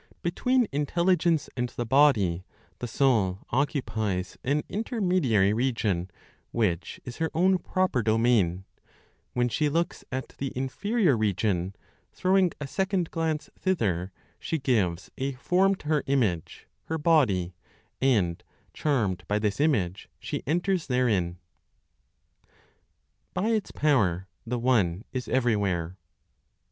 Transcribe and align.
(Between 0.23 0.67
intelligence 0.71 1.47
and 1.55 1.69
the 1.69 1.85
body) 1.85 2.43
the 2.79 2.87
soul 2.87 3.45
occupies 3.51 4.35
an 4.43 4.63
intermediary 4.67 5.53
region, 5.53 6.09
which 6.49 6.99
is 7.05 7.17
her 7.17 7.29
own 7.35 7.59
proper 7.59 8.01
domain; 8.01 8.65
when 9.33 9.47
she 9.47 9.69
looks 9.69 10.03
at 10.11 10.29
the 10.39 10.51
inferior 10.55 11.15
region, 11.15 11.75
throwing 12.13 12.49
a 12.59 12.65
second 12.65 13.11
glance 13.11 13.47
thither, 13.59 14.11
she 14.39 14.57
gives 14.57 15.11
a 15.19 15.33
form 15.33 15.75
to 15.75 15.87
her 15.89 16.03
image 16.07 16.67
(her 16.85 16.97
body); 16.97 17.53
and, 18.01 18.43
charmed 18.73 19.23
by 19.27 19.37
this 19.37 19.59
image, 19.59 20.09
she 20.19 20.41
enters 20.47 20.87
therein. 20.87 21.37
BY 23.35 23.49
ITS 23.49 23.69
POWER, 23.71 24.27
THE 24.47 24.57
ONE 24.57 25.03
IS 25.13 25.27
EVERYWHERE. 25.27 25.95